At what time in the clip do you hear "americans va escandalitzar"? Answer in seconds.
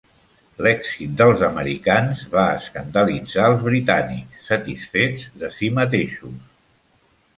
1.47-3.45